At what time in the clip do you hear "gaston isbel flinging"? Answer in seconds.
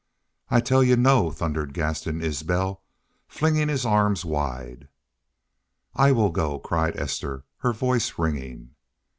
1.75-3.67